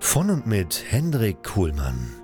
Von 0.00 0.30
und 0.30 0.46
mit 0.46 0.84
Hendrik 0.88 1.42
Kuhlmann. 1.42 2.14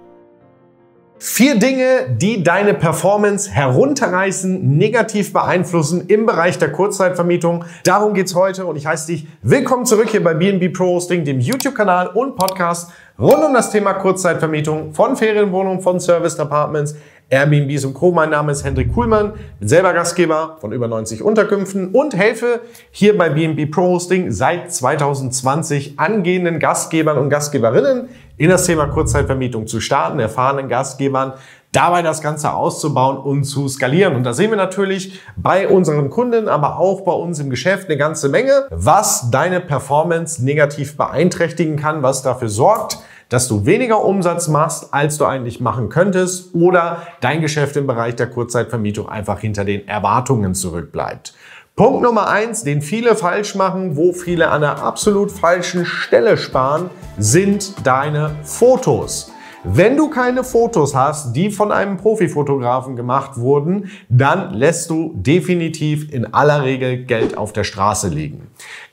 Vier 1.18 1.58
Dinge, 1.58 2.08
die 2.10 2.42
deine 2.42 2.72
Performance 2.72 3.50
herunterreißen, 3.50 4.76
negativ 4.76 5.32
beeinflussen 5.32 6.06
im 6.06 6.24
Bereich 6.24 6.58
der 6.58 6.70
Kurzzeitvermietung. 6.70 7.64
Darum 7.82 8.14
geht's 8.14 8.34
heute 8.34 8.66
und 8.66 8.76
ich 8.76 8.86
heiße 8.86 9.08
dich 9.08 9.26
willkommen 9.42 9.86
zurück 9.86 10.08
hier 10.10 10.22
bei 10.22 10.34
BNB 10.34 10.72
Pro 10.72 10.94
Hosting, 10.94 11.24
dem 11.24 11.40
YouTube-Kanal 11.40 12.08
und 12.08 12.36
Podcast 12.36 12.92
rund 13.18 13.44
um 13.44 13.52
das 13.52 13.70
Thema 13.70 13.94
Kurzzeitvermietung 13.94 14.94
von 14.94 15.16
Ferienwohnungen, 15.16 15.80
von 15.80 15.98
Service 15.98 16.38
Apartments 16.38 16.94
Airbnbs 17.30 17.84
und 17.84 17.94
Co. 17.94 18.12
Mein 18.12 18.30
Name 18.30 18.52
ist 18.52 18.64
Hendrik 18.64 18.92
Kuhlmann, 18.92 19.32
bin 19.58 19.68
selber 19.68 19.92
Gastgeber 19.92 20.58
von 20.60 20.72
über 20.72 20.88
90 20.88 21.22
Unterkünften 21.22 21.88
und 21.88 22.14
helfe 22.14 22.60
hier 22.90 23.16
bei 23.16 23.30
BNB 23.30 23.70
Pro 23.70 23.88
Hosting 23.88 24.30
seit 24.30 24.72
2020 24.72 25.98
angehenden 25.98 26.58
Gastgebern 26.58 27.18
und 27.18 27.30
Gastgeberinnen 27.30 28.08
in 28.36 28.50
das 28.50 28.66
Thema 28.66 28.86
Kurzzeitvermietung 28.86 29.66
zu 29.66 29.80
starten, 29.80 30.18
erfahrenen 30.18 30.68
Gastgebern 30.68 31.32
dabei 31.72 32.02
das 32.02 32.20
Ganze 32.20 32.52
auszubauen 32.52 33.16
und 33.16 33.44
zu 33.44 33.68
skalieren. 33.68 34.14
Und 34.14 34.24
da 34.24 34.32
sehen 34.32 34.50
wir 34.50 34.56
natürlich 34.56 35.20
bei 35.36 35.66
unseren 35.68 36.10
Kunden, 36.10 36.48
aber 36.48 36.78
auch 36.78 37.00
bei 37.00 37.12
uns 37.12 37.40
im 37.40 37.50
Geschäft 37.50 37.88
eine 37.88 37.96
ganze 37.96 38.28
Menge, 38.28 38.66
was 38.70 39.30
deine 39.30 39.60
Performance 39.60 40.44
negativ 40.44 40.96
beeinträchtigen 40.96 41.76
kann, 41.76 42.02
was 42.02 42.22
dafür 42.22 42.48
sorgt, 42.48 42.98
dass 43.28 43.48
du 43.48 43.66
weniger 43.66 44.04
Umsatz 44.04 44.48
machst, 44.48 44.92
als 44.92 45.18
du 45.18 45.24
eigentlich 45.24 45.60
machen 45.60 45.88
könntest 45.88 46.54
oder 46.54 47.02
dein 47.20 47.40
Geschäft 47.40 47.76
im 47.76 47.86
Bereich 47.86 48.16
der 48.16 48.28
Kurzzeitvermietung 48.28 49.08
einfach 49.08 49.40
hinter 49.40 49.64
den 49.64 49.88
Erwartungen 49.88 50.54
zurückbleibt. 50.54 51.34
Punkt 51.76 52.02
Nummer 52.02 52.28
eins, 52.28 52.62
den 52.62 52.82
viele 52.82 53.16
falsch 53.16 53.56
machen, 53.56 53.96
wo 53.96 54.12
viele 54.12 54.48
an 54.48 54.60
der 54.60 54.80
absolut 54.80 55.32
falschen 55.32 55.84
Stelle 55.84 56.36
sparen, 56.36 56.88
sind 57.18 57.74
deine 57.84 58.30
Fotos. 58.44 59.33
Wenn 59.66 59.96
du 59.96 60.10
keine 60.10 60.44
Fotos 60.44 60.94
hast, 60.94 61.32
die 61.32 61.50
von 61.50 61.72
einem 61.72 61.96
Profifotografen 61.96 62.96
gemacht 62.96 63.38
wurden, 63.38 63.90
dann 64.10 64.52
lässt 64.52 64.90
du 64.90 65.12
definitiv 65.14 66.12
in 66.12 66.34
aller 66.34 66.64
Regel 66.64 67.04
Geld 67.04 67.38
auf 67.38 67.54
der 67.54 67.64
Straße 67.64 68.08
liegen. 68.08 68.48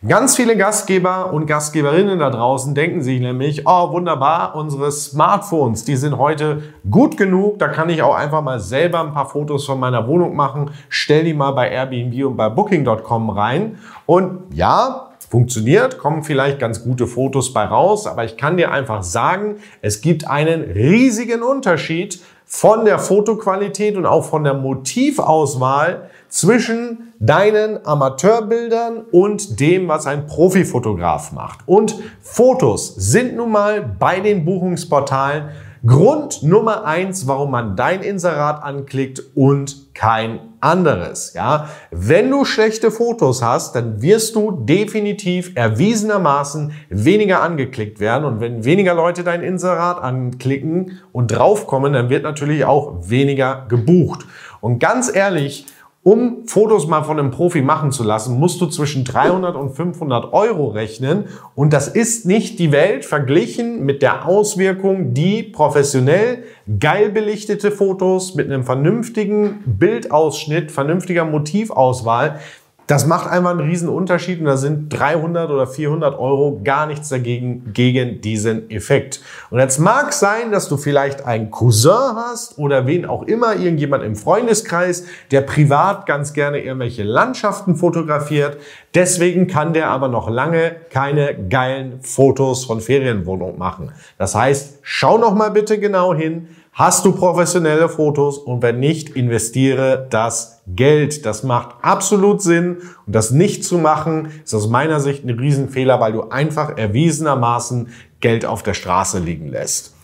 Ganz 0.07 0.37
viele 0.37 0.55
Gastgeber 0.55 1.33
und 1.33 1.45
Gastgeberinnen 1.45 2.19
da 2.19 2.29
draußen 2.29 2.73
denken 2.73 3.01
sich 3.01 3.19
nämlich, 3.19 3.67
oh 3.67 3.91
wunderbar, 3.91 4.55
unsere 4.55 4.93
Smartphones, 4.93 5.83
die 5.83 5.97
sind 5.97 6.17
heute 6.17 6.63
gut 6.89 7.17
genug, 7.17 7.59
da 7.59 7.67
kann 7.67 7.89
ich 7.89 8.01
auch 8.01 8.15
einfach 8.15 8.41
mal 8.41 8.61
selber 8.61 9.01
ein 9.01 9.13
paar 9.13 9.27
Fotos 9.27 9.65
von 9.65 9.77
meiner 9.77 10.07
Wohnung 10.07 10.37
machen, 10.37 10.71
stell 10.87 11.25
die 11.25 11.33
mal 11.33 11.51
bei 11.51 11.69
Airbnb 11.69 12.25
und 12.25 12.37
bei 12.37 12.47
Booking.com 12.47 13.29
rein 13.29 13.77
und 14.05 14.39
ja, 14.53 15.10
Funktioniert, 15.31 15.97
kommen 15.97 16.23
vielleicht 16.25 16.59
ganz 16.59 16.83
gute 16.83 17.07
Fotos 17.07 17.53
bei 17.53 17.63
raus, 17.63 18.05
aber 18.05 18.25
ich 18.25 18.35
kann 18.35 18.57
dir 18.57 18.69
einfach 18.69 19.01
sagen, 19.01 19.59
es 19.81 20.01
gibt 20.01 20.27
einen 20.27 20.61
riesigen 20.63 21.41
Unterschied 21.41 22.19
von 22.43 22.83
der 22.83 22.99
Fotoqualität 22.99 23.95
und 23.95 24.05
auch 24.05 24.25
von 24.25 24.43
der 24.43 24.55
Motivauswahl 24.55 26.09
zwischen 26.27 27.13
deinen 27.19 27.85
Amateurbildern 27.85 29.05
und 29.09 29.61
dem, 29.61 29.87
was 29.87 30.05
ein 30.05 30.27
Profifotograf 30.27 31.31
macht. 31.31 31.59
Und 31.65 31.95
Fotos 32.19 32.93
sind 32.97 33.37
nun 33.37 33.53
mal 33.53 33.79
bei 33.81 34.19
den 34.19 34.43
Buchungsportalen 34.43 35.45
Grund 35.85 36.43
Nummer 36.43 36.83
eins, 36.83 37.25
warum 37.25 37.51
man 37.51 37.77
dein 37.77 38.01
Inserat 38.01 38.61
anklickt 38.63 39.23
und 39.33 39.80
kein 39.93 40.39
anderes. 40.61 41.33
Ja, 41.33 41.69
wenn 41.91 42.29
du 42.29 42.45
schlechte 42.45 42.91
Fotos 42.91 43.41
hast, 43.41 43.75
dann 43.75 44.01
wirst 44.01 44.35
du 44.35 44.51
definitiv 44.51 45.51
erwiesenermaßen 45.55 46.71
weniger 46.89 47.41
angeklickt 47.41 47.99
werden. 47.99 48.25
Und 48.25 48.39
wenn 48.39 48.63
weniger 48.63 48.93
Leute 48.93 49.23
dein 49.23 49.41
Inserat 49.41 50.01
anklicken 50.01 50.99
und 51.11 51.27
draufkommen, 51.27 51.93
dann 51.93 52.09
wird 52.09 52.23
natürlich 52.23 52.65
auch 52.65 53.09
weniger 53.09 53.65
gebucht. 53.67 54.25
Und 54.61 54.79
ganz 54.79 55.13
ehrlich, 55.13 55.65
um 56.03 56.47
Fotos 56.47 56.87
mal 56.87 57.03
von 57.03 57.19
einem 57.19 57.29
Profi 57.29 57.61
machen 57.61 57.91
zu 57.91 58.03
lassen, 58.03 58.39
musst 58.39 58.59
du 58.59 58.65
zwischen 58.65 59.03
300 59.03 59.55
und 59.55 59.75
500 59.75 60.33
Euro 60.33 60.69
rechnen. 60.69 61.25
Und 61.53 61.73
das 61.73 61.87
ist 61.87 62.25
nicht 62.25 62.57
die 62.57 62.71
Welt 62.71 63.05
verglichen 63.05 63.85
mit 63.85 64.01
der 64.01 64.27
Auswirkung, 64.27 65.13
die 65.13 65.43
professionell 65.43 66.43
geil 66.79 67.09
belichtete 67.11 67.69
Fotos 67.69 68.33
mit 68.33 68.47
einem 68.47 68.63
vernünftigen 68.63 69.63
Bildausschnitt, 69.65 70.71
vernünftiger 70.71 71.25
Motivauswahl 71.25 72.39
das 72.87 73.05
macht 73.05 73.29
einfach 73.29 73.51
einen 73.51 73.61
riesen 73.61 73.87
Unterschied 73.87 74.39
und 74.39 74.45
da 74.45 74.57
sind 74.57 74.89
300 74.89 75.49
oder 75.49 75.65
400 75.65 76.19
Euro 76.19 76.59
gar 76.63 76.87
nichts 76.87 77.09
dagegen 77.09 77.71
gegen 77.73 78.21
diesen 78.21 78.69
Effekt. 78.69 79.21
Und 79.49 79.59
jetzt 79.59 79.79
mag 79.79 80.11
sein, 80.11 80.51
dass 80.51 80.67
du 80.67 80.75
vielleicht 80.77 81.25
einen 81.25 81.51
Cousin 81.51 82.15
hast 82.15 82.57
oder 82.57 82.87
wen 82.87 83.05
auch 83.05 83.23
immer, 83.23 83.55
irgendjemand 83.55 84.03
im 84.03 84.15
Freundeskreis, 84.15 85.05
der 85.31 85.41
privat 85.41 86.05
ganz 86.05 86.33
gerne 86.33 86.59
irgendwelche 86.59 87.03
Landschaften 87.03 87.75
fotografiert. 87.75 88.57
Deswegen 88.93 89.47
kann 89.47 89.73
der 89.73 89.89
aber 89.89 90.09
noch 90.09 90.29
lange 90.29 90.75
keine 90.89 91.47
geilen 91.47 92.01
Fotos 92.01 92.65
von 92.65 92.81
Ferienwohnung 92.81 93.57
machen. 93.57 93.93
Das 94.17 94.35
heißt, 94.35 94.79
schau 94.81 95.17
noch 95.17 95.33
mal 95.33 95.51
bitte 95.51 95.79
genau 95.79 96.13
hin. 96.13 96.49
Hast 96.73 97.03
du 97.03 97.11
professionelle 97.11 97.89
Fotos 97.89 98.37
und 98.37 98.61
wenn 98.61 98.79
nicht, 98.79 99.09
investiere 99.09 100.07
das 100.09 100.61
Geld. 100.67 101.25
Das 101.25 101.43
macht 101.43 101.75
absolut 101.81 102.41
Sinn 102.41 102.77
und 103.05 103.13
das 103.13 103.31
nicht 103.31 103.65
zu 103.65 103.77
machen, 103.77 104.31
ist 104.45 104.53
aus 104.53 104.69
meiner 104.69 105.01
Sicht 105.01 105.25
ein 105.25 105.37
Riesenfehler, 105.37 105.99
weil 105.99 106.13
du 106.13 106.29
einfach 106.29 106.77
erwiesenermaßen 106.77 107.89
Geld 108.21 108.45
auf 108.45 108.63
der 108.63 108.73
Straße 108.73 109.19
liegen 109.19 109.49
lässt. 109.49 109.95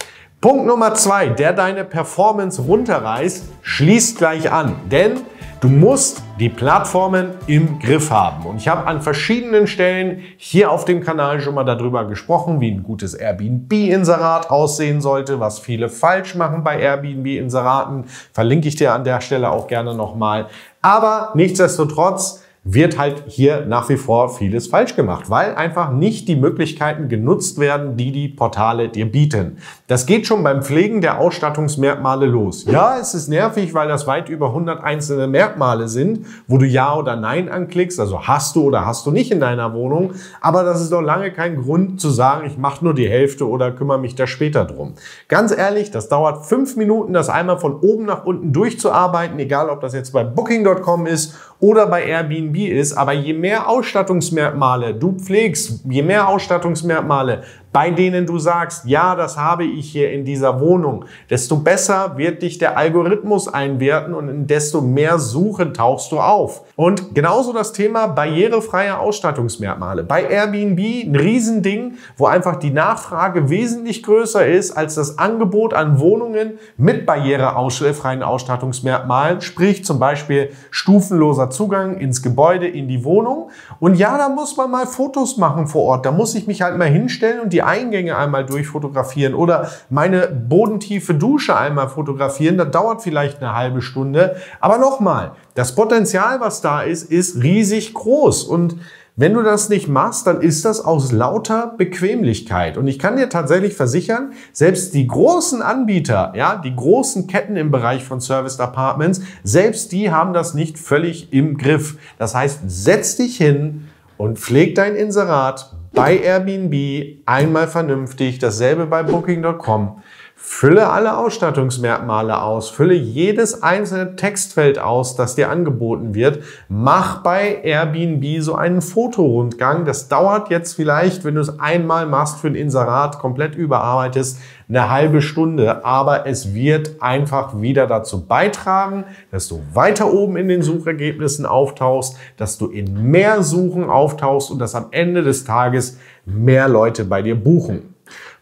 Punkt 0.42 0.66
Nummer 0.66 0.94
zwei, 0.94 1.30
der 1.30 1.54
deine 1.54 1.86
Performance 1.86 2.62
runterreißt, 2.62 3.46
schließt 3.62 4.18
gleich 4.18 4.52
an, 4.52 4.76
denn 4.92 5.22
Du 5.60 5.70
musst 5.70 6.22
die 6.40 6.50
Plattformen 6.50 7.32
im 7.48 7.80
Griff 7.80 8.12
haben. 8.12 8.46
Und 8.46 8.58
ich 8.58 8.68
habe 8.68 8.86
an 8.86 9.02
verschiedenen 9.02 9.66
Stellen 9.66 10.22
hier 10.38 10.70
auf 10.70 10.86
dem 10.86 11.02
Kanal 11.02 11.42
schon 11.42 11.56
mal 11.56 11.64
darüber 11.64 12.06
gesprochen, 12.06 12.62
wie 12.62 12.70
ein 12.70 12.84
gutes 12.84 13.16
Airbnb-Inserat 13.16 14.52
aussehen 14.52 15.02
sollte, 15.02 15.40
was 15.40 15.58
viele 15.58 15.90
falsch 15.90 16.36
machen 16.36 16.64
bei 16.64 16.80
Airbnb-Inseraten. 16.80 18.06
Verlinke 18.34 18.68
ich 18.68 18.76
dir 18.76 18.94
an 18.94 19.04
der 19.04 19.20
Stelle 19.20 19.50
auch 19.50 19.66
gerne 19.66 19.96
nochmal. 19.96 20.46
Aber 20.84 21.32
nichtsdestotrotz, 21.34 22.44
wird 22.70 22.98
halt 22.98 23.24
hier 23.28 23.66
nach 23.66 23.88
wie 23.88 23.96
vor 23.96 24.30
vieles 24.30 24.68
falsch 24.68 24.96
gemacht, 24.96 25.30
weil 25.30 25.56
einfach 25.56 25.92
nicht 25.92 26.28
die 26.28 26.36
Möglichkeiten 26.36 27.08
genutzt 27.08 27.60
werden, 27.60 27.96
die 27.96 28.12
die 28.12 28.28
Portale 28.28 28.90
dir 28.90 29.10
bieten. 29.10 29.58
Das 29.88 30.06
geht 30.06 30.28
schon 30.28 30.44
beim 30.44 30.64
Pflegen 30.64 31.00
der 31.00 31.20
Ausstattungsmerkmale 31.20 32.26
los. 32.26 32.66
Ja, 32.66 32.98
es 33.00 33.14
ist 33.14 33.30
nervig, 33.30 33.74
weil 33.74 33.88
das 33.88 34.06
weit 34.06 34.28
über 34.28 34.48
100 34.48 34.84
einzelne 34.84 35.28
Merkmale 35.28 35.88
sind, 35.88 36.26
wo 36.48 36.58
du 36.58 36.66
Ja 36.66 36.94
oder 36.96 37.16
Nein 37.16 37.48
anklickst, 37.48 38.02
also 38.02 38.28
hast 38.28 38.58
du 38.58 38.64
oder 38.64 38.86
hast 38.86 39.06
du 39.06 39.12
nicht 39.12 39.32
in 39.32 39.40
deiner 39.40 39.74
Wohnung, 39.74 40.12
aber 40.42 40.64
das 40.64 40.82
ist 40.82 40.92
doch 40.92 41.02
lange 41.02 41.32
kein 41.32 41.62
Grund 41.62 42.02
zu 42.02 42.10
sagen, 42.10 42.46
ich 42.46 42.58
mache 42.58 42.84
nur 42.84 42.94
die 42.94 43.08
Hälfte 43.08 43.48
oder 43.48 43.72
kümmere 43.72 44.00
mich 44.00 44.16
da 44.16 44.28
später 44.28 44.66
drum. 44.66 44.96
Ganz 45.30 45.56
ehrlich, 45.56 45.90
das 45.90 46.10
dauert 46.10 46.46
fünf 46.46 46.76
Minuten, 46.76 47.14
das 47.14 47.30
einmal 47.30 47.60
von 47.60 47.80
oben 47.80 48.06
nach 48.06 48.26
unten 48.26 48.52
durchzuarbeiten, 48.52 49.40
egal 49.40 49.70
ob 49.70 49.80
das 49.80 49.94
jetzt 49.94 50.12
bei 50.12 50.26
Booking.com 50.26 51.06
ist 51.08 51.34
oder 51.60 51.88
bei 51.88 52.04
Airbnb 52.04 52.57
ist. 52.66 52.94
Aber 52.94 53.14
je 53.14 53.34
mehr 53.34 53.70
Ausstattungsmerkmale 53.70 54.96
du 54.96 55.14
pflegst, 55.14 55.86
je 55.88 56.02
mehr 56.02 56.28
Ausstattungsmerkmale 56.28 57.44
bei 57.78 57.92
denen 57.92 58.26
du 58.26 58.40
sagst, 58.40 58.86
ja, 58.86 59.16
das 59.16 59.38
habe 59.38 59.64
ich 59.64 59.92
hier 59.92 60.12
in 60.12 60.26
dieser 60.26 60.60
Wohnung, 60.60 61.06
desto 61.30 61.58
besser 61.58 62.18
wird 62.18 62.42
dich 62.42 62.58
der 62.58 62.76
Algorithmus 62.76 63.48
einwerten 63.48 64.16
und 64.16 64.30
in 64.30 64.48
desto 64.48 64.82
mehr 64.82 65.20
Suchen 65.20 65.76
tauchst 65.76 66.12
du 66.12 66.20
auf. 66.20 66.64
Und 66.76 67.14
genauso 67.14 67.54
das 67.54 67.74
Thema 67.74 68.08
barrierefreie 68.08 68.98
Ausstattungsmerkmale. 68.98 70.04
Bei 70.04 70.24
Airbnb 70.24 70.80
ein 70.80 71.16
Riesending, 71.16 71.98
wo 72.18 72.26
einfach 72.26 72.56
die 72.56 72.72
Nachfrage 72.72 73.52
wesentlich 73.52 74.02
größer 74.02 74.48
ist 74.48 74.72
als 74.72 74.96
das 74.96 75.20
Angebot 75.20 75.76
an 75.76 76.00
Wohnungen 76.00 76.58
mit 76.78 77.06
barrierefreien 77.06 78.24
Ausstattungsmerkmalen, 78.24 79.42
sprich 79.42 79.86
zum 79.86 80.00
Beispiel 80.00 80.50
stufenloser 80.72 81.52
Zugang 81.52 82.00
ins 82.00 82.24
Gebäude, 82.24 82.68
in 82.68 82.88
die 82.88 83.04
Wohnung. 83.04 83.52
Und 83.80 84.00
ja, 84.00 84.18
da 84.18 84.30
muss 84.30 84.58
man 84.58 84.72
mal 84.72 84.88
Fotos 84.88 85.38
machen 85.38 85.68
vor 85.68 85.84
Ort. 85.84 86.08
Da 86.08 86.12
muss 86.12 86.34
ich 86.34 86.48
mich 86.48 86.64
halt 86.64 86.76
mal 86.76 86.90
hinstellen 86.90 87.42
und 87.42 87.54
die 87.54 87.67
Eingänge 87.68 88.18
einmal 88.18 88.46
durchfotografieren 88.46 89.36
oder 89.36 89.70
meine 89.90 90.28
bodentiefe 90.28 91.14
Dusche 91.14 91.58
einmal 91.58 91.90
fotografieren. 91.90 92.58
Das 92.58 92.72
dauert 92.72 93.02
vielleicht 93.02 93.42
eine 93.42 93.54
halbe 93.54 93.82
Stunde. 93.82 94.38
Aber 94.60 94.78
nochmal, 94.78 95.34
das 95.54 95.76
Potenzial, 95.76 96.40
was 96.40 96.62
da 96.62 96.82
ist, 96.82 97.12
ist 97.12 97.44
riesig 97.44 97.94
groß. 97.94 98.44
Und 98.44 98.78
wenn 99.20 99.34
du 99.34 99.42
das 99.42 99.70
nicht 99.70 99.88
machst, 99.88 100.28
dann 100.28 100.42
ist 100.42 100.64
das 100.64 100.80
aus 100.80 101.12
lauter 101.12 101.74
Bequemlichkeit. 101.76 102.78
Und 102.78 102.86
ich 102.86 103.00
kann 103.00 103.18
dir 103.18 103.30
tatsächlich 103.30 103.74
versichern, 103.74 104.34
selbst 104.54 104.94
die 104.94 105.08
großen 105.08 105.64
Anbieter, 105.64 106.34
ja, 106.36 106.56
die 106.56 106.76
großen 106.76 107.26
Ketten 107.26 107.56
im 107.56 107.72
Bereich 107.72 108.04
von 108.04 108.22
Service 108.22 108.60
Apartments, 108.60 109.22
selbst 109.44 109.92
die 109.92 110.12
haben 110.12 110.34
das 110.34 110.54
nicht 110.54 110.78
völlig 110.78 111.34
im 111.34 111.58
Griff. 111.58 111.98
Das 112.20 112.36
heißt, 112.36 112.60
setz 112.68 113.16
dich 113.16 113.38
hin 113.38 113.88
und 114.18 114.38
pfleg 114.38 114.76
dein 114.76 114.96
Inserat 114.96 115.77
bei 115.98 116.18
Airbnb 116.18 117.24
einmal 117.26 117.68
vernünftig, 117.68 118.38
dasselbe 118.38 118.86
bei 118.86 119.02
Booking.com. 119.02 120.02
Fülle 120.40 120.92
alle 120.92 121.18
Ausstattungsmerkmale 121.18 122.40
aus, 122.44 122.70
fülle 122.70 122.94
jedes 122.94 123.64
einzelne 123.64 124.16
Textfeld 124.16 124.78
aus, 124.78 125.16
das 125.16 125.34
dir 125.34 125.50
angeboten 125.50 126.14
wird. 126.14 126.44
Mach 126.70 127.24
bei 127.24 127.62
Airbnb 127.64 128.44
so 128.44 128.54
einen 128.54 128.84
Fotorundgang. 128.84 129.84
Das 129.84 130.10
dauert 130.10 130.52
jetzt 130.52 130.76
vielleicht, 130.76 131.26
wenn 131.26 131.34
du 131.34 131.42
es 131.42 131.60
einmal 131.60 132.06
machst 132.06 132.40
für 132.40 132.50
ein 132.50 132.56
Inserat, 132.56 133.18
komplett 133.18 133.56
überarbeitest, 133.56 134.40
eine 134.70 134.92
halbe 134.92 135.24
Stunde. 135.24 135.84
Aber 135.84 136.28
es 136.28 136.54
wird 136.54 137.02
einfach 137.02 137.60
wieder 137.60 137.88
dazu 137.88 138.28
beitragen, 138.28 139.06
dass 139.32 139.48
du 139.48 139.64
weiter 139.74 140.14
oben 140.14 140.38
in 140.38 140.48
den 140.50 140.62
Suchergebnissen 140.62 141.48
auftauchst, 141.48 142.16
dass 142.38 142.60
du 142.60 142.68
in 142.68 143.10
mehr 143.10 143.42
Suchen 143.42 143.90
auftauchst 143.90 144.52
und 144.52 144.60
dass 144.60 144.76
am 144.76 144.90
Ende 144.92 145.24
des 145.24 145.46
Tages 145.46 145.98
mehr 146.26 146.68
Leute 146.68 147.06
bei 147.06 147.24
dir 147.24 147.36
buchen. 147.36 147.97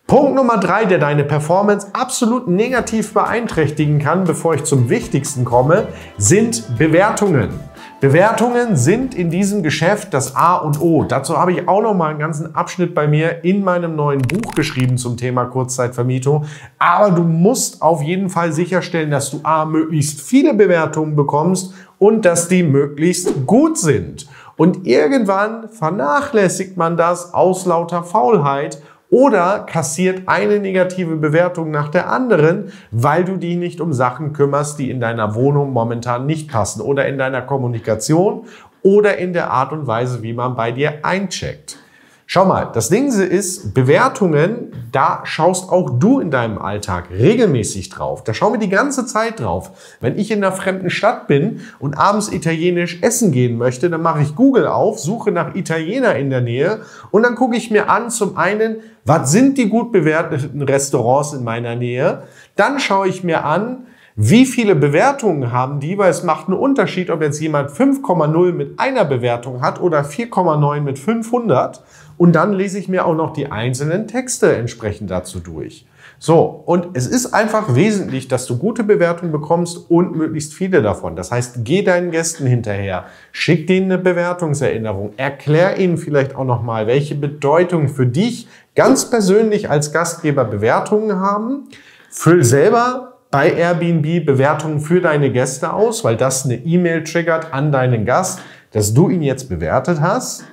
Punkt 0.07 0.35
Nummer 0.35 0.57
drei, 0.57 0.85
der 0.85 0.99
deine 0.99 1.23
Performance 1.23 1.87
absolut 1.93 2.47
negativ 2.47 3.15
beeinträchtigen 3.15 3.97
kann, 3.97 4.23
bevor 4.23 4.53
ich 4.53 4.63
zum 4.63 4.87
Wichtigsten 4.87 5.45
komme, 5.45 5.87
sind 6.19 6.77
Bewertungen. 6.77 7.59
Bewertungen 8.01 8.75
sind 8.75 9.15
in 9.15 9.31
diesem 9.31 9.63
Geschäft 9.63 10.13
das 10.13 10.35
A 10.35 10.57
und 10.57 10.79
O. 10.79 11.05
Dazu 11.05 11.39
habe 11.39 11.53
ich 11.53 11.67
auch 11.67 11.81
noch 11.81 11.95
mal 11.95 12.11
einen 12.11 12.19
ganzen 12.19 12.53
Abschnitt 12.53 12.93
bei 12.93 13.07
mir 13.07 13.43
in 13.43 13.63
meinem 13.63 13.95
neuen 13.95 14.21
Buch 14.21 14.53
geschrieben 14.53 14.99
zum 14.99 15.17
Thema 15.17 15.45
Kurzzeitvermietung. 15.45 16.45
Aber 16.77 17.09
du 17.09 17.23
musst 17.23 17.81
auf 17.81 18.03
jeden 18.03 18.29
Fall 18.29 18.53
sicherstellen, 18.53 19.09
dass 19.09 19.31
du 19.31 19.39
A 19.41 19.65
möglichst 19.65 20.21
viele 20.21 20.53
Bewertungen 20.53 21.15
bekommst 21.15 21.73
und 21.97 22.25
dass 22.25 22.47
die 22.47 22.61
möglichst 22.61 23.47
gut 23.47 23.79
sind. 23.79 24.27
Und 24.55 24.85
irgendwann 24.85 25.69
vernachlässigt 25.69 26.77
man 26.77 26.95
das 26.95 27.33
aus 27.33 27.65
lauter 27.65 28.03
Faulheit 28.03 28.83
oder 29.09 29.59
kassiert 29.59 30.23
eine 30.27 30.59
negative 30.59 31.15
Bewertung 31.15 31.71
nach 31.71 31.89
der 31.89 32.09
anderen, 32.09 32.71
weil 32.91 33.23
du 33.23 33.37
dich 33.37 33.55
nicht 33.55 33.81
um 33.81 33.93
Sachen 33.93 34.33
kümmerst, 34.33 34.79
die 34.79 34.89
in 34.89 34.99
deiner 34.99 35.35
Wohnung 35.35 35.71
momentan 35.71 36.25
nicht 36.25 36.51
passen 36.51 36.81
oder 36.81 37.07
in 37.07 37.17
deiner 37.17 37.41
Kommunikation 37.41 38.45
oder 38.81 39.17
in 39.17 39.33
der 39.33 39.51
Art 39.51 39.71
und 39.71 39.87
Weise, 39.87 40.21
wie 40.21 40.33
man 40.33 40.55
bei 40.55 40.71
dir 40.71 40.99
eincheckt. 41.03 41.79
Schau 42.27 42.43
mal, 42.43 42.71
das 42.73 42.89
Ding 42.89 43.07
ist, 43.09 43.75
Bewertungen, 43.75 44.71
da 44.91 45.21
schaust 45.25 45.69
auch 45.69 45.99
du 45.99 46.19
in 46.19 46.31
deinem 46.31 46.57
Alltag 46.57 47.11
regelmäßig 47.11 47.89
drauf. 47.89 48.23
Da 48.23 48.33
schauen 48.33 48.53
wir 48.53 48.59
die 48.59 48.69
ganze 48.69 49.05
Zeit 49.05 49.39
drauf. 49.39 49.97
Wenn 50.01 50.17
ich 50.17 50.31
in 50.31 50.43
einer 50.43 50.51
fremden 50.51 50.89
Stadt 50.89 51.27
bin 51.27 51.61
und 51.77 51.99
abends 51.99 52.31
italienisch 52.31 52.97
essen 53.03 53.31
gehen 53.31 53.59
möchte, 53.59 53.91
dann 53.91 54.01
mache 54.01 54.23
ich 54.23 54.35
Google 54.35 54.65
auf, 54.65 54.97
suche 54.99 55.31
nach 55.31 55.53
Italiener 55.53 56.15
in 56.15 56.31
der 56.31 56.41
Nähe 56.41 56.79
und 57.11 57.21
dann 57.21 57.35
gucke 57.35 57.57
ich 57.57 57.69
mir 57.69 57.91
an, 57.91 58.09
zum 58.09 58.37
einen, 58.37 58.77
was 59.05 59.31
sind 59.31 59.59
die 59.59 59.69
gut 59.69 59.91
bewerteten 59.91 60.63
Restaurants 60.63 61.33
in 61.33 61.43
meiner 61.43 61.75
Nähe? 61.75 62.23
Dann 62.55 62.79
schaue 62.79 63.07
ich 63.07 63.23
mir 63.23 63.45
an, 63.45 63.85
wie 64.17 64.45
viele 64.45 64.75
Bewertungen 64.75 65.51
haben 65.51 65.81
die? 65.81 65.97
Weil 65.97 66.09
es 66.09 66.23
macht 66.23 66.47
einen 66.47 66.57
Unterschied, 66.57 67.09
ob 67.09 67.21
jetzt 67.21 67.41
jemand 67.41 67.69
5,0 67.69 68.53
mit 68.53 68.79
einer 68.79 69.03
Bewertung 69.03 69.61
hat 69.61 69.81
oder 69.81 70.03
4,9 70.03 70.79
mit 70.79 70.97
500. 70.97 71.83
Und 72.17 72.33
dann 72.33 72.53
lese 72.53 72.79
ich 72.79 72.87
mir 72.87 73.05
auch 73.05 73.15
noch 73.15 73.33
die 73.33 73.51
einzelnen 73.51 74.07
Texte 74.07 74.55
entsprechend 74.55 75.11
dazu 75.11 75.39
durch. 75.39 75.85
So, 76.17 76.63
und 76.65 76.95
es 76.95 77.07
ist 77.07 77.33
einfach 77.33 77.75
wesentlich, 77.75 78.27
dass 78.27 78.45
du 78.45 78.57
gute 78.57 78.83
Bewertungen 78.83 79.31
bekommst 79.31 79.89
und 79.91 80.15
möglichst 80.15 80.53
viele 80.53 80.81
davon. 80.81 81.15
Das 81.15 81.31
heißt, 81.31 81.65
geh 81.65 81.81
deinen 81.81 82.11
Gästen 82.11 82.47
hinterher, 82.47 83.05
schick 83.31 83.67
denen 83.67 83.91
eine 83.91 84.01
Bewertungserinnerung, 84.01 85.13
erklär 85.17 85.77
ihnen 85.77 85.97
vielleicht 85.97 86.35
auch 86.35 86.45
nochmal, 86.45 86.87
welche 86.87 87.15
Bedeutung 87.15 87.89
für 87.89 88.07
dich 88.07 88.47
ganz 88.75 89.09
persönlich 89.09 89.69
als 89.69 89.91
Gastgeber 89.91 90.45
Bewertungen 90.45 91.19
haben. 91.19 91.67
Füll 92.09 92.43
selber 92.43 93.17
bei 93.29 93.51
Airbnb 93.51 94.25
Bewertungen 94.25 94.79
für 94.79 95.01
deine 95.01 95.29
Gäste 95.31 95.73
aus, 95.73 96.05
weil 96.05 96.15
das 96.15 96.45
eine 96.45 96.55
E-Mail 96.55 97.03
triggert 97.03 97.53
an 97.53 97.73
deinen 97.73 98.05
Gast, 98.05 98.39
dass 98.71 98.93
du 98.93 99.09
ihn 99.09 99.21
jetzt 99.21 99.49
bewertet 99.49 99.99
hast. 99.99 100.45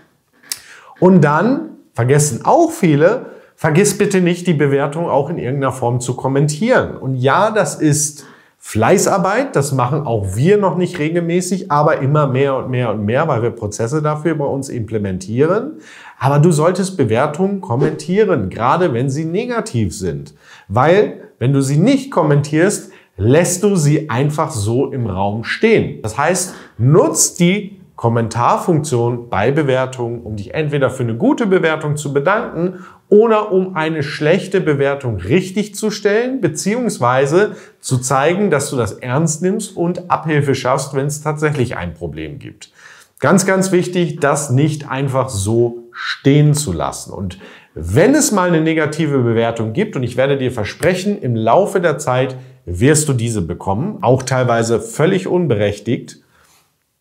Und 1.03 1.21
dann 1.23 1.71
vergessen 1.95 2.43
auch 2.45 2.71
viele, 2.71 3.27
vergiss 3.57 3.99
bitte 3.99 4.21
nicht, 4.21 4.47
die 4.47 4.55
Bewertung 4.55 5.11
auch 5.11 5.31
in 5.31 5.37
irgendeiner 5.37 5.73
Form 5.73 5.99
zu 5.99 6.15
kommentieren. 6.15 6.97
Und 6.97 7.17
ja, 7.17 7.51
das 7.51 7.75
ist 7.75 8.25
Fleißarbeit, 8.59 9.57
das 9.57 9.73
machen 9.73 10.07
auch 10.07 10.37
wir 10.37 10.59
noch 10.59 10.77
nicht 10.77 11.01
regelmäßig, 11.01 11.73
aber 11.73 11.99
immer 11.99 12.29
mehr 12.29 12.57
und 12.57 12.71
mehr 12.71 12.91
und 12.93 13.05
mehr, 13.05 13.27
weil 13.27 13.43
wir 13.43 13.51
Prozesse 13.51 14.01
dafür 14.01 14.37
bei 14.37 14.45
uns 14.45 14.69
implementieren. 14.69 15.79
Aber 16.21 16.39
du 16.39 16.53
solltest 16.53 16.97
Bewertungen 16.97 17.61
kommentieren, 17.61 18.49
gerade 18.49 18.95
wenn 18.95 19.11
sie 19.11 19.25
negativ 19.25 19.97
sind. 19.97 20.35
Weil 20.69 21.31
wenn 21.41 21.53
du 21.53 21.63
sie 21.63 21.79
nicht 21.79 22.13
kommentierst, 22.13 22.93
lässt 23.17 23.65
du 23.65 23.75
sie 23.75 24.09
einfach 24.09 24.53
so 24.53 24.93
im 24.93 25.09
Raum 25.09 25.43
stehen. 25.43 26.01
Das 26.01 26.17
heißt, 26.17 26.55
nutzt 26.79 27.41
die 27.41 27.82
Kommentarfunktion 28.03 29.29
bei 29.29 29.53
Bewertungen, 29.53 30.23
um 30.23 30.35
dich 30.35 30.55
entweder 30.55 30.91
für 30.91 31.05
eine 31.05 31.15
gute 31.15 31.47
Bewertung 31.47 31.97
zu 31.97 32.13
bedanken 32.13 32.81
oder 33.09 33.53
um 33.53 33.77
eine 33.77 34.03
schlechte 34.03 34.61
Bewertung 34.61 35.19
richtig 35.19 35.77
zu 35.77 35.93
stellen, 35.93 36.41
beziehungsweise 36.41 37.55
zu 37.79 37.99
zeigen, 37.99 38.51
dass 38.51 38.71
du 38.71 38.77
das 38.77 38.95
ernst 38.95 39.41
nimmst 39.41 39.77
und 39.77 40.11
Abhilfe 40.11 40.57
schaffst, 40.57 40.97
wenn 40.97 41.07
es 41.07 41.23
tatsächlich 41.23 41.77
ein 41.77 41.95
Problem 41.95 42.41
gibt. 42.41 42.73
Ganz, 43.21 43.47
ganz 43.47 43.71
wichtig, 43.71 44.19
das 44.19 44.51
nicht 44.51 44.91
einfach 44.91 45.29
so 45.29 45.85
stehen 45.93 46.55
zu 46.55 46.73
lassen. 46.73 47.13
Und 47.13 47.39
wenn 47.77 48.17
es 48.17 48.33
mal 48.33 48.49
eine 48.49 48.63
negative 48.63 49.21
Bewertung 49.21 49.75
gibt, 49.75 49.95
und 49.95 50.03
ich 50.03 50.17
werde 50.17 50.37
dir 50.39 50.51
versprechen, 50.51 51.23
im 51.23 51.37
Laufe 51.37 51.81
der 51.81 51.99
Zeit 51.99 52.35
wirst 52.65 53.09
du 53.09 53.13
diese 53.13 53.43
bekommen, 53.43 53.99
auch 54.01 54.25
teilweise 54.25 54.81
völlig 54.81 55.29
unberechtigt, 55.29 56.17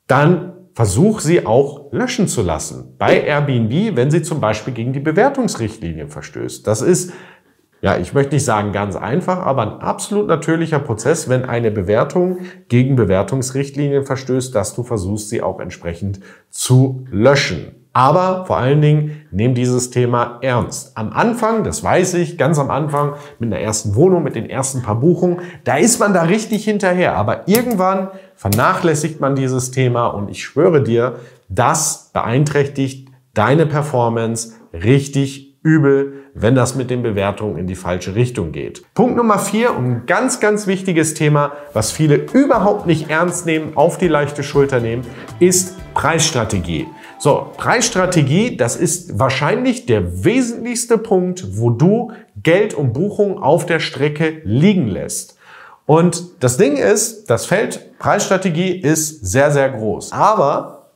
dann 0.06 0.61
versuch 0.74 1.20
sie 1.20 1.46
auch 1.46 1.92
löschen 1.92 2.28
zu 2.28 2.42
lassen. 2.42 2.96
Bei 2.98 3.22
Airbnb, 3.22 3.96
wenn 3.96 4.12
sie 4.12 4.22
zum 4.22 4.40
Beispiel 4.40 4.74
gegen 4.74 4.94
die 4.94 5.00
Bewertungsrichtlinien 5.00 6.10
verstößt. 6.10 6.66
Das 6.66 6.82
ist, 6.82 7.14
ja, 7.82 7.98
ich 7.98 8.14
möchte 8.14 8.36
nicht 8.36 8.46
sagen 8.46 8.72
ganz 8.72 8.96
einfach, 8.96 9.40
aber 9.40 9.64
ein 9.64 9.82
absolut 9.82 10.28
natürlicher 10.28 10.80
Prozess, 10.80 11.28
wenn 11.28 11.44
eine 11.44 11.72
Bewertung 11.72 12.40
gegen 12.70 12.96
Bewertungsrichtlinien 12.96 14.06
verstößt, 14.06 14.54
dass 14.56 14.76
du 14.76 14.84
versuchst, 14.84 15.30
sie 15.30 15.42
auch 15.42 15.60
entsprechend 15.60 16.20
zu 16.50 17.06
löschen. 17.12 17.81
Aber 17.94 18.46
vor 18.46 18.58
allen 18.58 18.82
Dingen, 18.82 19.26
nimm 19.32 19.54
dieses 19.54 19.90
Thema 19.90 20.40
ernst. 20.42 20.98
Am 20.98 21.12
Anfang, 21.12 21.66
das 21.66 21.84
weiß 21.84 22.14
ich, 22.16 22.38
ganz 22.38 22.58
am 22.58 22.72
Anfang 22.72 23.14
mit 23.40 23.52
einer 23.52 23.62
ersten 23.62 23.96
Wohnung, 23.96 24.24
mit 24.24 24.36
den 24.36 24.50
ersten 24.50 24.82
paar 24.82 25.00
Buchungen, 25.00 25.42
da 25.66 25.76
ist 25.76 26.00
man 26.00 26.14
da 26.14 26.24
richtig 26.24 26.64
hinterher. 26.64 27.18
Aber 27.18 27.50
irgendwann 27.50 28.08
vernachlässigt 28.36 29.20
man 29.20 29.36
dieses 29.36 29.72
Thema 29.72 30.08
und 30.08 30.30
ich 30.30 30.44
schwöre 30.44 30.82
dir, 30.82 31.18
das 31.50 32.12
beeinträchtigt 32.14 33.10
deine 33.34 33.66
Performance 33.66 34.54
richtig 34.74 35.58
übel, 35.64 36.14
wenn 36.34 36.56
das 36.56 36.76
mit 36.76 36.90
den 36.90 37.04
Bewertungen 37.04 37.58
in 37.58 37.68
die 37.68 37.76
falsche 37.76 38.16
Richtung 38.16 38.52
geht. 38.52 38.84
Punkt 38.94 39.18
Nummer 39.18 39.38
vier 39.38 39.76
und 39.76 39.86
ein 39.86 40.04
ganz, 40.08 40.40
ganz 40.40 40.66
wichtiges 40.66 41.14
Thema, 41.14 41.52
was 41.74 41.92
viele 41.92 42.16
überhaupt 42.16 42.88
nicht 42.88 43.10
ernst 43.10 43.46
nehmen, 43.46 43.74
auf 43.76 43.98
die 43.98 44.08
leichte 44.08 44.44
Schulter 44.44 44.80
nehmen, 44.80 45.04
ist 45.40 45.76
Preisstrategie. 45.94 46.88
So, 47.24 47.52
Preisstrategie, 47.56 48.58
das 48.58 48.76
ist 48.76 49.20
wahrscheinlich 49.20 49.86
der 49.86 50.26
wesentlichste 50.26 50.98
Punkt, 50.98 51.56
wo 51.56 51.70
du 51.70 52.14
Geld 52.42 52.74
und 52.74 52.94
Buchung 52.94 53.38
auf 53.38 53.68
der 53.68 53.80
Strecke 53.80 54.42
liegen 54.44 54.88
lässt. 54.88 55.38
Und 55.86 56.44
das 56.44 56.58
Ding 56.58 56.78
ist, 56.78 57.30
das 57.30 57.46
Feld 57.46 58.00
Preisstrategie 58.00 58.72
ist 58.72 59.24
sehr, 59.24 59.52
sehr 59.52 59.70
groß. 59.70 60.14
Aber 60.14 60.90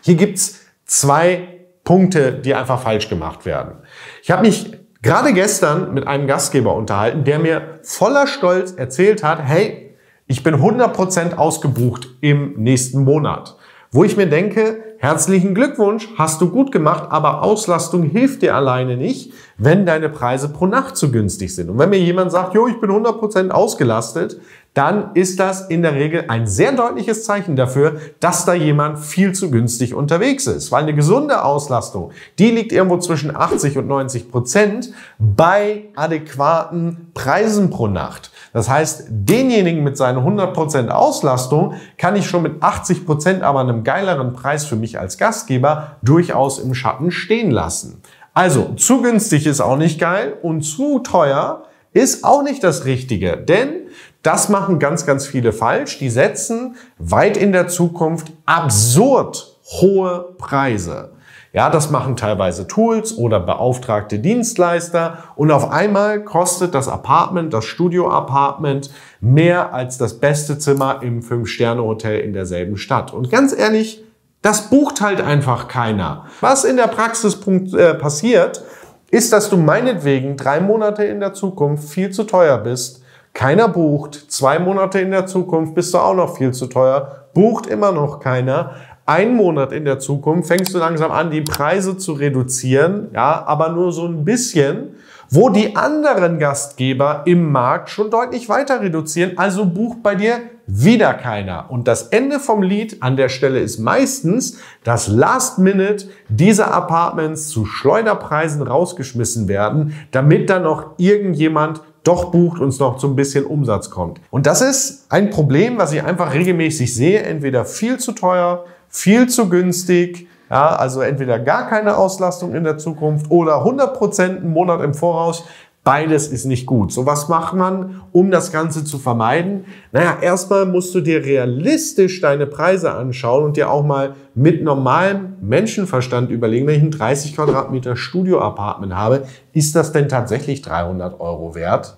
hier 0.00 0.14
gibt's 0.14 0.60
zwei 0.86 1.46
Punkte, 1.84 2.32
die 2.32 2.54
einfach 2.54 2.80
falsch 2.80 3.10
gemacht 3.10 3.44
werden. 3.44 3.74
Ich 4.22 4.30
habe 4.30 4.46
mich 4.46 4.72
gerade 5.02 5.34
gestern 5.34 5.92
mit 5.92 6.06
einem 6.06 6.26
Gastgeber 6.26 6.74
unterhalten, 6.74 7.24
der 7.24 7.38
mir 7.38 7.80
voller 7.82 8.26
Stolz 8.26 8.72
erzählt 8.72 9.22
hat, 9.22 9.40
hey, 9.42 9.94
ich 10.26 10.42
bin 10.42 10.54
100% 10.54 11.34
ausgebucht 11.34 12.08
im 12.22 12.54
nächsten 12.56 13.04
Monat. 13.04 13.58
Wo 13.90 14.04
ich 14.04 14.16
mir 14.16 14.26
denke, 14.26 14.85
herzlichen 14.98 15.54
Glückwunsch, 15.54 16.08
hast 16.16 16.40
du 16.40 16.50
gut 16.50 16.72
gemacht, 16.72 17.04
aber 17.10 17.42
Auslastung 17.42 18.02
hilft 18.02 18.42
dir 18.42 18.54
alleine 18.54 18.96
nicht, 18.96 19.32
wenn 19.58 19.86
deine 19.86 20.08
Preise 20.08 20.48
pro 20.48 20.66
Nacht 20.66 20.96
zu 20.96 21.10
günstig 21.10 21.54
sind. 21.54 21.70
Und 21.70 21.78
wenn 21.78 21.90
mir 21.90 22.00
jemand 22.00 22.32
sagt, 22.32 22.54
jo, 22.54 22.66
ich 22.66 22.80
bin 22.80 22.90
100% 22.90 23.50
ausgelastet, 23.50 24.40
dann 24.76 25.12
ist 25.14 25.40
das 25.40 25.62
in 25.62 25.80
der 25.80 25.94
Regel 25.94 26.26
ein 26.28 26.46
sehr 26.46 26.70
deutliches 26.70 27.24
Zeichen 27.24 27.56
dafür, 27.56 27.98
dass 28.20 28.44
da 28.44 28.52
jemand 28.52 28.98
viel 28.98 29.32
zu 29.32 29.50
günstig 29.50 29.94
unterwegs 29.94 30.46
ist. 30.46 30.70
Weil 30.70 30.82
eine 30.82 30.94
gesunde 30.94 31.44
Auslastung, 31.44 32.10
die 32.38 32.50
liegt 32.50 32.72
irgendwo 32.72 32.98
zwischen 32.98 33.34
80 33.34 33.78
und 33.78 33.88
90 33.88 34.30
Prozent 34.30 34.90
bei 35.18 35.84
adäquaten 35.96 37.10
Preisen 37.14 37.70
pro 37.70 37.86
Nacht. 37.86 38.30
Das 38.52 38.68
heißt, 38.68 39.06
denjenigen 39.08 39.82
mit 39.82 39.96
seinen 39.96 40.18
100 40.18 40.52
Prozent 40.52 40.90
Auslastung 40.90 41.72
kann 41.96 42.14
ich 42.14 42.28
schon 42.28 42.42
mit 42.42 42.62
80 42.62 43.06
Prozent 43.06 43.42
aber 43.42 43.60
einem 43.60 43.82
geileren 43.82 44.34
Preis 44.34 44.66
für 44.66 44.76
mich 44.76 45.00
als 45.00 45.16
Gastgeber 45.16 45.96
durchaus 46.02 46.58
im 46.58 46.74
Schatten 46.74 47.10
stehen 47.10 47.50
lassen. 47.50 48.02
Also, 48.34 48.74
zu 48.76 49.00
günstig 49.00 49.46
ist 49.46 49.62
auch 49.62 49.78
nicht 49.78 49.98
geil 49.98 50.36
und 50.42 50.60
zu 50.60 50.98
teuer 50.98 51.62
ist 51.94 52.24
auch 52.24 52.42
nicht 52.42 52.62
das 52.62 52.84
Richtige, 52.84 53.38
denn 53.38 53.86
das 54.26 54.48
machen 54.48 54.78
ganz, 54.78 55.06
ganz 55.06 55.26
viele 55.26 55.52
falsch. 55.52 55.98
Die 55.98 56.10
setzen 56.10 56.76
weit 56.98 57.36
in 57.36 57.52
der 57.52 57.68
Zukunft 57.68 58.32
absurd 58.44 59.58
hohe 59.80 60.34
Preise. 60.38 61.12
Ja, 61.52 61.70
das 61.70 61.90
machen 61.90 62.16
teilweise 62.16 62.66
Tools 62.66 63.16
oder 63.16 63.40
beauftragte 63.40 64.18
Dienstleister 64.18 65.18
und 65.36 65.50
auf 65.50 65.70
einmal 65.70 66.22
kostet 66.22 66.74
das 66.74 66.86
Apartment, 66.86 67.54
das 67.54 67.64
Studio-Apartment 67.64 68.90
mehr 69.20 69.72
als 69.72 69.96
das 69.96 70.20
beste 70.20 70.58
Zimmer 70.58 71.00
im 71.02 71.22
Fünf-Sterne-Hotel 71.22 72.20
in 72.20 72.34
derselben 72.34 72.76
Stadt. 72.76 73.14
Und 73.14 73.30
ganz 73.30 73.56
ehrlich, 73.56 74.04
das 74.42 74.68
bucht 74.68 75.00
halt 75.00 75.22
einfach 75.22 75.66
keiner. 75.66 76.26
Was 76.42 76.64
in 76.64 76.76
der 76.76 76.88
Praxis 76.88 77.38
äh, 77.46 77.94
passiert, 77.94 78.62
ist, 79.10 79.32
dass 79.32 79.48
du 79.48 79.56
meinetwegen 79.56 80.36
drei 80.36 80.60
Monate 80.60 81.04
in 81.04 81.20
der 81.20 81.32
Zukunft 81.32 81.88
viel 81.88 82.10
zu 82.10 82.24
teuer 82.24 82.58
bist, 82.58 83.02
keiner 83.36 83.68
bucht, 83.68 84.32
zwei 84.32 84.58
Monate 84.58 84.98
in 84.98 85.10
der 85.10 85.26
Zukunft 85.26 85.74
bist 85.74 85.92
du 85.92 85.98
auch 85.98 86.14
noch 86.14 86.38
viel 86.38 86.52
zu 86.52 86.68
teuer, 86.68 87.26
bucht 87.34 87.66
immer 87.66 87.92
noch 87.92 88.18
keiner, 88.18 88.76
ein 89.04 89.36
Monat 89.36 89.72
in 89.72 89.84
der 89.84 89.98
Zukunft 89.98 90.48
fängst 90.48 90.74
du 90.74 90.78
langsam 90.78 91.12
an, 91.12 91.30
die 91.30 91.42
Preise 91.42 91.98
zu 91.98 92.14
reduzieren, 92.14 93.08
ja, 93.12 93.44
aber 93.46 93.68
nur 93.68 93.92
so 93.92 94.06
ein 94.06 94.24
bisschen, 94.24 94.94
wo 95.28 95.50
die 95.50 95.76
anderen 95.76 96.38
Gastgeber 96.38 97.22
im 97.26 97.52
Markt 97.52 97.90
schon 97.90 98.10
deutlich 98.10 98.48
weiter 98.48 98.80
reduzieren, 98.80 99.32
also 99.36 99.66
bucht 99.66 100.02
bei 100.02 100.14
dir 100.14 100.38
wieder 100.66 101.12
keiner. 101.12 101.66
Und 101.68 101.86
das 101.88 102.08
Ende 102.08 102.40
vom 102.40 102.62
Lied 102.62 103.02
an 103.02 103.16
der 103.16 103.28
Stelle 103.28 103.60
ist 103.60 103.78
meistens, 103.78 104.58
dass 104.82 105.08
Last 105.08 105.58
Minute 105.58 106.08
diese 106.30 106.72
Apartments 106.72 107.48
zu 107.48 107.66
Schleuderpreisen 107.66 108.62
rausgeschmissen 108.62 109.46
werden, 109.46 109.94
damit 110.10 110.48
dann 110.48 110.62
noch 110.62 110.94
irgendjemand 110.96 111.82
doch 112.06 112.26
bucht 112.26 112.60
und 112.60 112.68
es 112.68 112.78
noch 112.78 112.98
zu 112.98 113.08
ein 113.08 113.16
bisschen 113.16 113.44
Umsatz 113.44 113.90
kommt. 113.90 114.20
Und 114.30 114.46
das 114.46 114.60
ist 114.60 115.06
ein 115.10 115.30
Problem, 115.30 115.78
was 115.78 115.92
ich 115.92 116.02
einfach 116.02 116.32
regelmäßig 116.32 116.94
sehe. 116.94 117.22
Entweder 117.22 117.64
viel 117.64 117.98
zu 117.98 118.12
teuer, 118.12 118.64
viel 118.88 119.28
zu 119.28 119.48
günstig, 119.48 120.28
ja, 120.48 120.76
also 120.76 121.00
entweder 121.00 121.40
gar 121.40 121.68
keine 121.68 121.96
Auslastung 121.96 122.54
in 122.54 122.62
der 122.62 122.78
Zukunft 122.78 123.30
oder 123.30 123.58
100 123.58 123.94
Prozent 123.94 124.40
einen 124.40 124.52
Monat 124.52 124.80
im 124.80 124.94
Voraus. 124.94 125.44
Beides 125.86 126.26
ist 126.26 126.46
nicht 126.46 126.66
gut. 126.66 126.90
So 126.90 127.06
was 127.06 127.28
macht 127.28 127.54
man, 127.54 128.02
um 128.10 128.32
das 128.32 128.50
Ganze 128.50 128.84
zu 128.84 128.98
vermeiden? 128.98 129.66
Naja, 129.92 130.18
erstmal 130.20 130.66
musst 130.66 130.92
du 130.96 131.00
dir 131.00 131.24
realistisch 131.24 132.20
deine 132.20 132.48
Preise 132.48 132.90
anschauen 132.90 133.44
und 133.44 133.56
dir 133.56 133.70
auch 133.70 133.84
mal 133.84 134.16
mit 134.34 134.64
normalem 134.64 135.34
Menschenverstand 135.40 136.32
überlegen, 136.32 136.66
wenn 136.66 136.74
ich 136.74 136.82
ein 136.82 136.90
30 136.90 137.36
Quadratmeter 137.36 137.94
Studio-Apartment 137.94 138.96
habe, 138.96 139.28
ist 139.52 139.76
das 139.76 139.92
denn 139.92 140.08
tatsächlich 140.08 140.60
300 140.60 141.20
Euro 141.20 141.54
wert? 141.54 141.96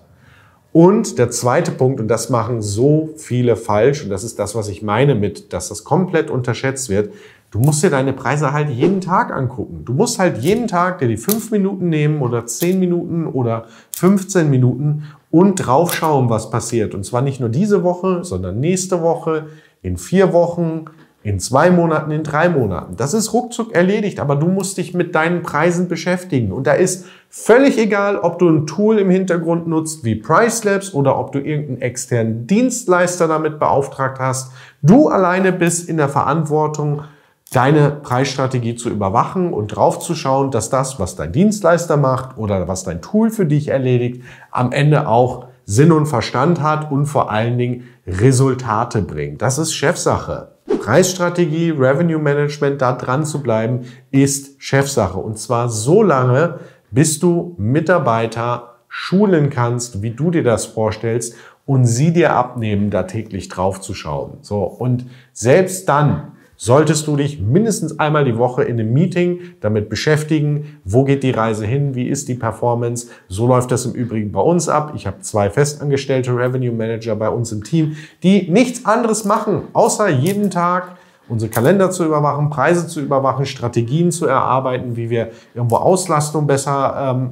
Und 0.71 1.17
der 1.17 1.31
zweite 1.31 1.71
Punkt, 1.71 1.99
und 1.99 2.09
das 2.09 2.29
machen 2.29 2.61
so 2.61 3.09
viele 3.17 3.55
falsch, 3.55 4.03
und 4.03 4.11
das 4.11 4.23
ist 4.23 4.37
das, 4.37 4.53
was 4.53 4.67
ich 4.67 4.83
meine 4.83 5.15
mit, 5.15 5.51
dass 5.51 5.69
das 5.69 5.83
komplett 5.83 6.29
unterschätzt 6.29 6.89
wird, 6.89 7.11
du 7.51 7.59
musst 7.59 7.83
dir 7.83 7.89
deine 7.89 8.13
Preise 8.13 8.53
halt 8.53 8.69
jeden 8.69 9.01
Tag 9.01 9.33
angucken. 9.33 9.83
Du 9.85 9.93
musst 9.93 10.19
halt 10.19 10.37
jeden 10.37 10.67
Tag 10.67 10.99
dir 10.99 11.07
die 11.07 11.17
fünf 11.17 11.51
Minuten 11.51 11.89
nehmen 11.89 12.21
oder 12.21 12.45
zehn 12.45 12.79
Minuten 12.79 13.27
oder 13.27 13.65
15 13.95 14.49
Minuten 14.49 15.03
und 15.31 15.55
draufschauen, 15.55 16.29
was 16.29 16.49
passiert. 16.49 16.93
Und 16.93 17.05
zwar 17.05 17.21
nicht 17.21 17.39
nur 17.39 17.49
diese 17.49 17.83
Woche, 17.83 18.23
sondern 18.23 18.59
nächste 18.59 19.01
Woche, 19.01 19.47
in 19.81 19.97
vier 19.97 20.33
Wochen, 20.33 20.85
in 21.21 21.39
zwei 21.39 21.69
Monaten, 21.69 22.11
in 22.11 22.23
drei 22.23 22.47
Monaten. 22.47 22.95
Das 22.95 23.13
ist 23.13 23.33
ruckzuck 23.33 23.73
erledigt, 23.73 24.19
aber 24.19 24.35
du 24.35 24.47
musst 24.47 24.77
dich 24.77 24.93
mit 24.93 25.15
deinen 25.15 25.43
Preisen 25.43 25.89
beschäftigen. 25.89 26.51
Und 26.51 26.65
da 26.65 26.73
ist 26.73 27.05
völlig 27.29 27.77
egal, 27.77 28.17
ob 28.17 28.39
du 28.39 28.47
ein 28.47 28.67
Tool 28.67 28.97
im 28.99 29.09
Hintergrund 29.09 29.67
nutzt 29.67 30.05
wie 30.05 30.15
Pricelabs 30.15 30.93
oder 30.93 31.19
ob 31.19 31.33
du 31.33 31.39
irgendeinen 31.39 31.81
externen 31.81 32.47
Dienstleister 32.47 33.27
damit 33.27 33.59
beauftragt 33.59 34.19
hast. 34.19 34.53
Du 34.81 35.09
alleine 35.09 35.51
bist 35.51 35.89
in 35.89 35.97
der 35.97 36.09
Verantwortung, 36.09 37.01
deine 37.49 37.91
Preisstrategie 37.91 38.75
zu 38.75 38.89
überwachen 38.89 39.53
und 39.53 39.75
draufzuschauen, 39.75 40.51
dass 40.51 40.69
das, 40.69 40.99
was 40.99 41.15
dein 41.15 41.31
Dienstleister 41.31 41.97
macht 41.97 42.37
oder 42.37 42.67
was 42.67 42.83
dein 42.83 43.01
Tool 43.01 43.31
für 43.31 43.45
dich 43.45 43.69
erledigt, 43.69 44.23
am 44.51 44.71
Ende 44.71 45.07
auch 45.07 45.47
Sinn 45.65 45.91
und 45.91 46.07
Verstand 46.07 46.61
hat 46.61 46.91
und 46.91 47.05
vor 47.05 47.31
allen 47.31 47.57
Dingen 47.57 47.83
Resultate 48.07 49.01
bringt. 49.01 49.41
Das 49.41 49.57
ist 49.57 49.73
Chefsache. 49.73 50.49
Preisstrategie, 50.79 51.71
Revenue 51.71 52.19
Management, 52.19 52.81
da 52.81 52.93
dran 52.93 53.25
zu 53.25 53.41
bleiben, 53.41 53.81
ist 54.11 54.61
Chefsache. 54.61 55.19
Und 55.19 55.37
zwar 55.37 55.69
so 55.69 56.01
lange, 56.01 56.59
bis 56.91 57.19
du 57.19 57.55
Mitarbeiter 57.57 58.77
schulen 58.87 59.49
kannst, 59.49 60.01
wie 60.01 60.11
du 60.11 60.31
dir 60.31 60.43
das 60.43 60.65
vorstellst 60.65 61.35
und 61.65 61.85
sie 61.85 62.11
dir 62.13 62.33
abnehmen, 62.33 62.89
da 62.89 63.03
täglich 63.03 63.49
drauf 63.49 63.81
zu 63.81 63.93
schauen. 63.93 64.39
So. 64.41 64.63
Und 64.63 65.05
selbst 65.33 65.87
dann 65.87 66.31
solltest 66.61 67.07
du 67.07 67.15
dich 67.15 67.39
mindestens 67.39 67.99
einmal 67.99 68.25
die 68.25 68.37
Woche 68.37 68.63
in 68.63 68.77
einem 68.77 68.91
Meeting 68.91 69.39
damit 69.61 69.87
beschäftigen, 69.87 70.81
wo 70.83 71.05
geht 71.05 71.23
die 71.23 71.31
Reise 71.31 71.65
hin, 71.65 71.95
wie 71.95 72.09
ist 72.09 72.27
die 72.27 72.35
Performance. 72.35 73.07
So 73.29 73.47
läuft 73.47 73.71
das 73.71 73.85
im 73.85 73.93
Übrigen 73.93 74.33
bei 74.33 74.41
uns 74.41 74.67
ab. 74.67 74.91
Ich 74.93 75.07
habe 75.07 75.21
zwei 75.21 75.49
festangestellte 75.49 76.35
Revenue 76.35 76.73
Manager 76.73 77.15
bei 77.15 77.29
uns 77.29 77.53
im 77.53 77.63
Team, 77.63 77.95
die 78.23 78.51
nichts 78.51 78.85
anderes 78.85 79.23
machen, 79.23 79.69
außer 79.71 80.09
jeden 80.09 80.51
Tag 80.51 80.97
unsere 81.29 81.49
Kalender 81.49 81.91
zu 81.91 82.03
überwachen, 82.03 82.49
Preise 82.49 82.87
zu 82.87 82.99
überwachen, 82.99 83.45
Strategien 83.45 84.11
zu 84.11 84.25
erarbeiten, 84.25 84.97
wie 84.97 85.09
wir 85.09 85.29
irgendwo 85.53 85.77
Auslastung 85.77 86.45
besser 86.45 87.15
ähm, 87.15 87.29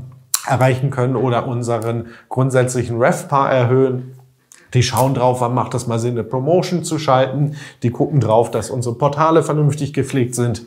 erreichen 0.47 0.89
können 0.89 1.17
oder 1.17 1.47
unseren 1.47 2.05
grundsätzlichen 2.29 2.97
RevPAR 2.97 3.51
erhöhen. 3.51 4.16
Die 4.73 4.83
schauen 4.83 5.13
drauf, 5.13 5.41
wann 5.41 5.53
macht 5.53 5.73
das 5.73 5.87
mal 5.87 5.99
Sinn, 5.99 6.11
eine 6.11 6.23
Promotion 6.23 6.83
zu 6.83 6.99
schalten. 6.99 7.55
Die 7.83 7.91
gucken 7.91 8.19
drauf, 8.19 8.51
dass 8.51 8.69
unsere 8.69 8.95
Portale 8.95 9.43
vernünftig 9.43 9.93
gepflegt 9.93 10.35
sind. 10.35 10.65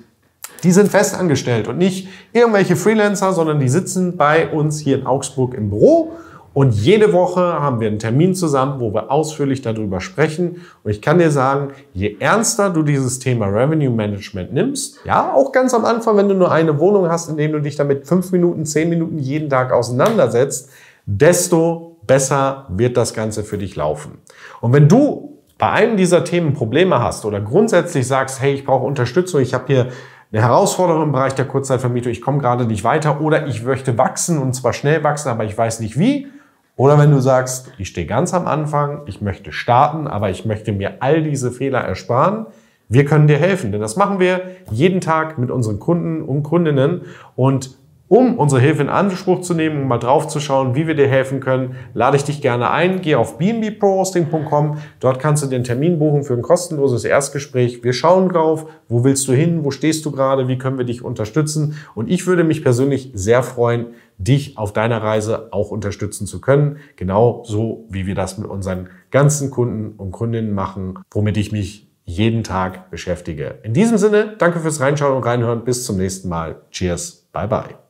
Die 0.63 0.73
sind 0.73 0.91
festangestellt 0.91 1.69
und 1.69 1.79
nicht 1.79 2.09
irgendwelche 2.33 2.77
Freelancer, 2.77 3.33
sondern 3.33 3.61
die 3.61 3.69
sitzen 3.69 4.17
bei 4.17 4.49
uns 4.49 4.79
hier 4.81 4.99
in 4.99 5.07
Augsburg 5.07 5.55
im 5.55 5.71
Büro 5.71 6.13
und 6.53 6.75
jede 6.75 7.13
Woche 7.13 7.41
haben 7.41 7.79
wir 7.79 7.87
einen 7.87 8.01
Termin 8.01 8.35
zusammen, 8.35 8.81
wo 8.81 8.93
wir 8.93 9.11
ausführlich 9.11 9.63
darüber 9.63 10.01
sprechen. 10.01 10.63
Und 10.83 10.91
ich 10.91 11.01
kann 11.01 11.19
dir 11.19 11.31
sagen, 11.31 11.71
je 11.95 12.17
ernster 12.19 12.71
du 12.71 12.83
dieses 12.83 13.21
Thema 13.21 13.47
Revenue 13.47 13.91
Management 13.91 14.53
nimmst, 14.53 14.99
ja, 15.05 15.33
auch 15.33 15.53
ganz 15.53 15.75
am 15.75 15.85
Anfang, 15.85 16.17
wenn 16.17 16.29
du 16.29 16.35
nur 16.35 16.51
eine 16.51 16.79
Wohnung 16.81 17.09
hast, 17.09 17.29
in 17.29 17.37
dem 17.37 17.53
du 17.53 17.61
dich 17.61 17.77
damit 17.77 18.07
fünf 18.07 18.33
Minuten, 18.33 18.67
zehn 18.67 18.89
Minuten 18.89 19.19
jeden 19.19 19.49
Tag 19.49 19.73
auseinandersetzt, 19.73 20.71
desto 21.07 21.90
besser 22.11 22.67
wird 22.71 22.97
das 22.97 23.15
Ganze 23.15 23.45
für 23.45 23.57
dich 23.57 23.77
laufen. 23.77 24.19
Und 24.61 24.73
wenn 24.73 24.89
du 24.89 25.39
bei 25.59 25.71
einem 25.71 25.97
dieser 25.97 26.25
Themen 26.25 26.55
Probleme 26.55 27.01
hast 27.01 27.25
oder 27.25 27.41
grundsätzlich 27.41 28.05
sagst, 28.05 28.43
hey, 28.43 28.53
ich 28.53 28.65
brauche 28.65 28.85
Unterstützung, 28.85 29.41
ich 29.41 29.55
habe 29.55 29.67
hier 29.69 29.87
eine 30.33 30.43
Herausforderung 30.43 31.05
im 31.05 31.13
Bereich 31.13 31.37
der 31.37 31.45
Kurzzeitvermietung, 31.45 32.11
ich 32.11 32.21
komme 32.21 32.39
gerade 32.39 32.65
nicht 32.65 32.83
weiter 32.83 33.21
oder 33.21 33.47
ich 33.47 33.63
möchte 33.63 33.97
wachsen 33.97 34.39
und 34.39 34.55
zwar 34.55 34.73
schnell 34.73 35.05
wachsen, 35.05 35.29
aber 35.29 35.45
ich 35.45 35.57
weiß 35.57 35.79
nicht 35.79 36.01
wie. 36.01 36.27
Oder 36.75 36.99
wenn 36.99 37.13
du 37.13 37.21
sagst, 37.21 37.71
ich 37.79 37.87
stehe 37.87 38.09
ganz 38.09 38.35
am 38.35 38.49
Anfang, 38.49 39.03
ich 39.07 39.21
möchte 39.21 39.53
starten, 39.53 40.09
aber 40.09 40.31
ich 40.31 40.45
möchte 40.45 40.73
mir 40.73 40.95
all 40.99 41.23
diese 41.23 41.53
Fehler 41.53 41.79
ersparen, 41.79 42.47
Wir 42.93 43.05
können 43.05 43.29
dir 43.29 43.39
helfen, 43.39 43.71
denn 43.71 43.81
das 43.81 43.95
machen 43.95 44.19
wir 44.19 44.41
jeden 44.73 45.01
Tag 45.01 45.39
mit 45.39 45.53
unseren 45.53 45.79
Kunden 45.79 46.23
und 46.23 46.43
Kundinnen 46.43 47.03
und 47.37 47.79
um 48.11 48.39
unsere 48.41 48.61
Hilfe 48.61 48.83
in 48.83 48.89
Anspruch 48.89 49.41
zu 49.41 49.55
nehmen 49.55 49.83
und 49.83 49.89
mal 49.89 49.99
drauf 49.99 50.27
zu 50.27 50.41
schauen, 50.41 50.75
wie 50.75 50.89
wir 50.89 50.97
dir 50.97 51.07
helfen 51.07 51.39
können, 51.39 51.77
lade 51.95 52.17
ich 52.17 52.25
dich 52.25 52.43
gerne 52.43 52.71
ein. 52.71 53.03
Geh 53.03 53.15
auf 53.15 53.39
bnbprohosting.com. 53.39 54.79
Dort 54.99 55.21
kannst 55.21 55.45
du 55.45 55.47
den 55.47 55.63
Termin 55.63 56.01
buchen 56.01 56.25
für 56.25 56.35
ein 56.35 56.43
kostenloses 56.43 57.05
Erstgespräch. 57.05 57.85
Wir 57.85 57.93
schauen 57.93 58.29
drauf, 58.29 58.67
wo 58.89 59.05
willst 59.05 59.29
du 59.29 59.33
hin, 59.33 59.65
wo 59.65 59.71
stehst 59.71 60.05
du 60.05 60.11
gerade, 60.11 60.49
wie 60.49 60.59
können 60.59 60.77
wir 60.77 60.85
dich 60.85 61.05
unterstützen. 61.05 61.77
Und 61.95 62.11
ich 62.11 62.27
würde 62.27 62.43
mich 62.43 62.65
persönlich 62.65 63.13
sehr 63.15 63.45
freuen, 63.45 63.95
dich 64.19 64.59
auf 64.59 64.73
deiner 64.73 65.01
Reise 65.01 65.53
auch 65.53 65.71
unterstützen 65.71 66.27
zu 66.27 66.41
können. 66.41 66.79
Genau 66.97 67.45
so, 67.47 67.85
wie 67.91 68.09
wir 68.09 68.17
das 68.17 68.39
mit 68.39 68.51
unseren 68.51 68.89
ganzen 69.13 69.53
Kunden 69.53 69.93
und 69.97 70.11
Kundinnen 70.11 70.53
machen, 70.53 70.99
womit 71.13 71.37
ich 71.37 71.53
mich 71.53 71.89
jeden 72.05 72.43
Tag 72.43 72.91
beschäftige. 72.91 73.61
In 73.63 73.73
diesem 73.73 73.99
Sinne, 73.99 74.35
danke 74.37 74.59
fürs 74.59 74.81
Reinschauen 74.81 75.17
und 75.17 75.23
Reinhören. 75.23 75.63
Bis 75.63 75.85
zum 75.85 75.97
nächsten 75.97 76.29
Mal. 76.29 76.57
Cheers. 76.73 77.29
Bye 77.33 77.47
bye. 77.47 77.90